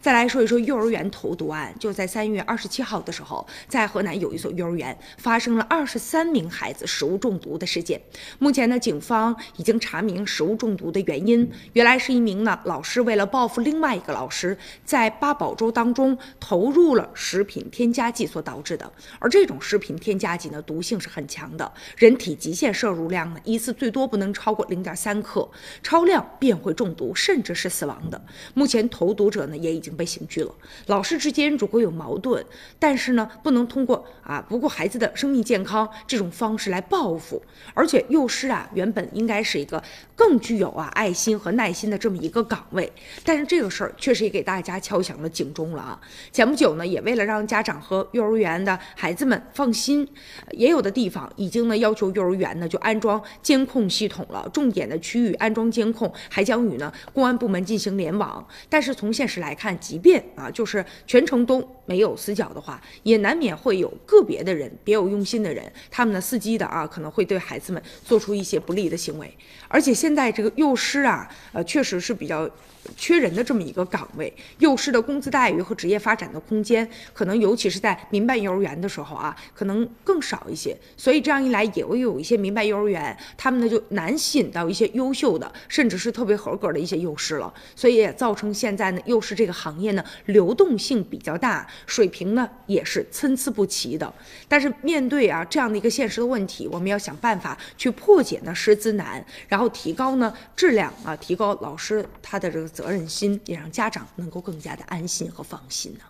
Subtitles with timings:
[0.00, 8.00] 再来说一说幼儿园投毒案，就在三月二十七号的时候，在河南有一所幼儿园发生了二十三名孩子食物中毒的事件。
[8.38, 18.90] 目前呢，警方已经查明食物中毒的原因，原来是一名呢老师为了报复另外一个老师，在八宝粥当中投入了食品添加剂所导致的。
[19.18, 25.48] 而这种食品添加剂呢，毒性是很强的，人体极限摄入量呢，一次最多不能超过零点三克，
[25.82, 28.20] 超量便会中毒，甚至是死亡的。
[28.54, 30.54] 目前投毒者呢也已经已经被刑拘了。
[30.86, 32.44] 老师之间如果有矛盾，
[32.78, 37.42] 但是呢不能通过啊不顾孩子的生命健康这种方式来报复。
[37.72, 39.82] 而且幼师啊原本应该是一个
[40.14, 42.92] 更具有啊爱心和耐心的这么一个岗位，
[43.24, 45.98] 但是这个事儿确实也给大家敲响了警钟了啊。
[46.30, 50.06] 前不久呢也为了让家长和幼儿园的孩子们放心，
[50.50, 58.46] 也有的地方已经呢要求幼儿园呢就安装监控系统了，重点的区域安装监控，还将与呢公安部门进行联网。
[58.68, 69.32] 但是从现实来看，即便啊，就是全程都没有死角的话，也难免会有个别的人别有用心的人，他们的司机的啊，可能会对孩子们做出一些不利的行为。
[69.68, 72.48] 而且现在这个幼师啊，呃，确实是比较
[72.96, 80.74] 缺人的这么一个岗位，幼师的工资待遇和职业发展的空间，可能尤其是在民办幼儿园的时候啊，可能更少一些。
[80.96, 87.52] 所以这样一来，也会有一些民办幼儿园，他们呢就难吸引到一些优秀的，甚至是特别合格的一些幼师了。
[87.76, 94.12] 所以也造成现在呢，幼师这个行行业呢流动性比较大，水平呢也是参差不齐的。
[94.48, 106.00] 但是面对啊这样的一个现实的问题，我们要想办法去破解呢师资难，然后提高呢质量啊，提高老师他的这个责任心，也让家长能够更加的安心和放心呢。